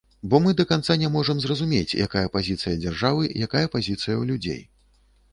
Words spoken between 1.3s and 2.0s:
зразумець,